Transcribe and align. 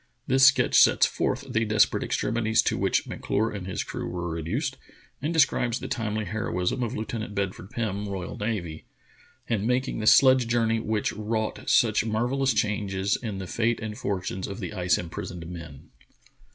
This 0.25 0.43
sketch 0.45 0.79
sets 0.79 1.05
forth 1.05 1.45
the 1.47 1.63
desperate 1.63 2.01
extremities 2.01 2.63
to 2.63 2.75
which 2.75 3.05
M'CIure 3.07 3.55
and 3.55 3.67
his 3.67 3.83
crew 3.83 4.07
were 4.07 4.31
reduced, 4.31 4.77
and 5.21 5.31
describes 5.31 5.77
the 5.79 5.87
timely 5.87 6.25
heroism 6.25 6.81
of 6.81 6.95
Lieutenant 6.97 7.35
Bedford 7.35 7.69
Pim, 7.69 8.07
R.N., 8.07 8.07
The 8.07 8.07
Journey 8.07 8.25
of 8.31 8.39
Bedford 8.39 8.39
Pirn 8.39 8.55
75 9.47 9.61
in 9.61 9.67
making 9.67 9.99
the 9.99 10.07
sledge 10.07 10.47
journey 10.47 10.79
which 10.79 11.13
wrought 11.13 11.69
such 11.69 12.03
marvellous 12.03 12.55
changes 12.55 13.15
in 13.15 13.37
the 13.37 13.45
fate 13.45 13.79
and 13.79 13.95
fortunes 13.95 14.47
of 14.47 14.59
the 14.59 14.73
ice 14.73 14.97
imprisoned 14.97 15.45
men. 15.45 15.91